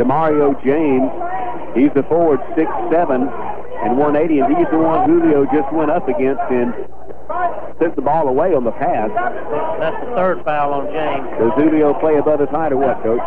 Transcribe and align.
Demario 0.00 0.56
James. 0.64 1.12
He's 1.76 1.92
the 1.92 2.02
forward, 2.08 2.40
6'7", 2.56 2.88
and 3.84 3.98
180, 4.00 4.40
and 4.40 4.56
he's 4.56 4.66
the 4.72 4.80
one 4.80 5.04
Julio 5.04 5.44
just 5.52 5.68
went 5.76 5.92
up 5.92 6.08
against 6.08 6.40
and 6.48 6.72
sent 7.78 7.94
the 7.96 8.02
ball 8.02 8.26
away 8.26 8.56
on 8.56 8.64
the 8.64 8.72
pass. 8.72 9.12
That's 9.12 10.00
the 10.00 10.10
third 10.16 10.42
foul 10.42 10.72
on 10.72 10.88
James. 10.88 11.28
Does 11.36 11.52
Julio 11.60 11.92
play 12.00 12.16
above 12.16 12.40
his 12.40 12.48
height 12.48 12.72
or 12.72 12.80
what, 12.80 12.96
Coach? 13.04 13.20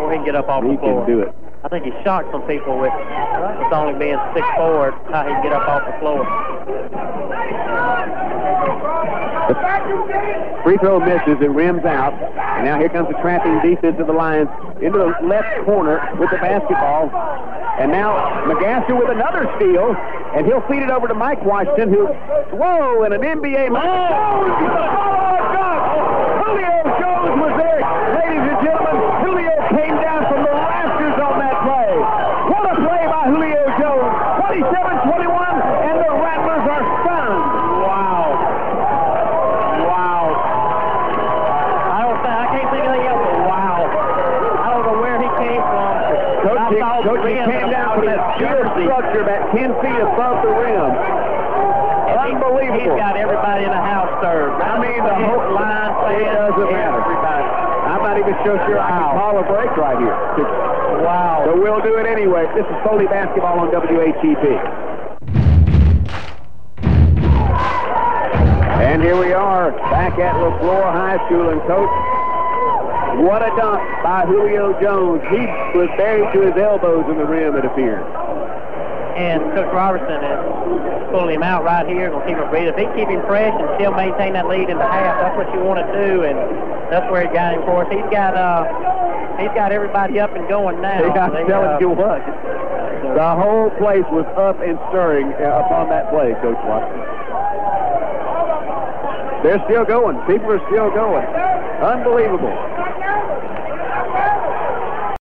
Or 0.00 0.10
he 0.10 0.16
can 0.16 0.24
get 0.24 0.34
up 0.34 0.48
off 0.48 0.64
he 0.64 0.72
the 0.72 0.80
floor. 0.80 1.04
He 1.04 1.12
can 1.12 1.16
do 1.16 1.20
it. 1.20 1.36
I 1.62 1.68
think 1.68 1.84
he 1.84 1.92
shocked 2.02 2.32
some 2.32 2.48
people 2.48 2.80
with, 2.80 2.96
with 2.96 3.72
only 3.76 3.92
being 4.00 4.16
six 4.32 4.48
forward, 4.56 4.96
how 5.12 5.28
he 5.28 5.36
can 5.36 5.44
get 5.44 5.52
up 5.52 5.68
off 5.68 5.84
the 5.84 5.92
floor. 6.00 6.24
Free 10.62 10.76
throw 10.78 11.00
misses 11.00 11.40
It 11.40 11.50
rims 11.50 11.84
out. 11.84 12.14
And 12.14 12.64
now 12.64 12.78
here 12.78 12.88
comes 12.88 13.08
the 13.08 13.18
trapping 13.22 13.60
defense 13.60 13.96
of 13.98 14.06
the 14.06 14.12
Lions 14.12 14.48
into 14.80 14.98
the 14.98 15.26
left 15.26 15.64
corner 15.64 16.00
with 16.18 16.30
the 16.30 16.36
basketball. 16.36 17.10
And 17.80 17.90
now 17.90 18.44
McGaster 18.44 18.98
with 18.98 19.10
another 19.10 19.48
steal, 19.56 19.96
and 20.36 20.44
he'll 20.44 20.60
feed 20.68 20.82
it 20.82 20.90
over 20.90 21.08
to 21.08 21.14
Mike 21.14 21.42
Washington, 21.44 21.88
who, 21.88 22.06
whoa, 22.56 23.02
and 23.04 23.14
an 23.14 23.22
NBA. 23.22 23.70
Oh, 23.72 24.99
Coach, 46.70 46.78
I 46.82 46.94
he, 47.00 47.02
saw 47.02 47.02
the 47.02 47.08
Coach, 47.10 47.26
came 47.26 47.70
down 47.70 47.98
from 47.98 48.06
that 48.06 48.38
jersey. 48.38 48.84
structure 48.86 49.22
about 49.26 49.42
10 49.50 49.74
feet 49.82 50.00
above 50.00 50.36
the 50.46 50.52
rim. 50.54 50.90
And 50.94 52.18
he- 52.22 52.34
Unbelievable. 52.34 52.94
He's 52.94 53.00
got 53.00 53.16
everybody 53.16 53.64
in 53.64 53.70
the 53.74 53.84
house 53.90 54.10
served. 54.22 54.62
I 54.62 54.78
mean, 54.78 55.02
the 55.02 55.14
whole 55.26 55.50
line 55.54 55.90
It 56.14 56.30
doesn't 56.30 56.70
matter. 56.70 57.00
Everybody. 57.00 57.44
I'm 57.90 58.02
not 58.06 58.18
even 58.18 58.34
so 58.46 58.54
sure 58.66 58.78
I 58.78 58.88
can 58.88 59.02
Wow. 59.02 59.18
call 59.18 59.38
a 59.38 59.42
break 59.50 59.70
right 59.76 59.98
here. 59.98 60.16
Wow. 61.02 61.42
So 61.46 61.56
we'll 61.60 61.80
do 61.80 61.96
it 61.98 62.06
anyway. 62.06 62.46
This 62.54 62.66
is 62.66 62.76
Foley 62.86 63.06
Basketball 63.06 63.58
on 63.60 63.70
WHEP. 63.70 64.44
And 68.80 69.02
here 69.02 69.16
we 69.18 69.32
are 69.32 69.70
back 69.92 70.18
at 70.18 70.34
LeFlore 70.34 70.90
High 70.92 71.18
School. 71.26 71.48
And, 71.50 71.60
Coach, 71.62 71.90
what 73.20 73.42
a 73.42 73.52
dunk 73.56 73.80
by 74.02 74.24
Julio 74.26 74.72
Jones. 74.80 75.22
He 75.28 75.44
was 75.76 75.88
buried 75.96 76.32
to 76.32 76.40
his 76.40 76.56
elbows 76.56 77.04
in 77.10 77.18
the 77.18 77.26
rim, 77.26 77.56
it 77.56 77.64
appears. 77.64 78.04
And 79.16 79.42
Coach 79.52 79.68
Robertson 79.74 80.16
is 80.16 80.40
pulling 81.12 81.36
him 81.36 81.42
out 81.42 81.64
right 81.64 81.84
here, 81.84 82.08
going 82.08 82.24
to 82.24 82.28
keep 82.30 82.38
him 82.40 82.48
breathing. 82.48 82.72
If 82.72 82.80
he 82.80 82.86
keep 82.96 83.08
him 83.08 83.20
fresh 83.26 83.52
and 83.52 83.68
still 83.76 83.92
maintain 83.92 84.32
that 84.32 84.48
lead 84.48 84.70
in 84.70 84.78
the 84.78 84.88
half, 84.88 85.20
that's 85.20 85.36
what 85.36 85.52
you 85.52 85.60
want 85.60 85.84
to 85.84 85.88
do, 85.92 86.24
and 86.24 86.38
that's 86.88 87.04
where 87.12 87.26
he 87.26 87.30
got 87.34 87.52
him 87.52 87.62
for 87.68 87.84
us. 87.84 87.88
He's 87.92 88.08
got 88.08 88.32
uh, 88.32 88.64
he's 89.36 89.52
got 89.52 89.72
everybody 89.72 90.18
up 90.18 90.32
and 90.34 90.48
going 90.48 90.80
now. 90.80 91.04
Hey, 91.12 91.12
I'm 91.12 91.46
telling 91.46 91.76
uh, 91.76 91.80
you 91.80 91.90
what. 91.90 92.24
The 92.24 93.30
whole 93.36 93.70
place 93.76 94.06
was 94.08 94.24
up 94.38 94.62
and 94.62 94.78
stirring 94.88 95.34
uh, 95.36 95.66
upon 95.66 95.88
that 95.90 96.08
play, 96.08 96.32
Coach 96.40 96.60
Watson. 96.64 97.19
They're 99.42 99.62
still 99.64 99.84
going. 99.84 100.16
People 100.26 100.52
are 100.52 100.62
still 100.68 100.90
going. 100.90 101.24
Unbelievable. 101.80 102.52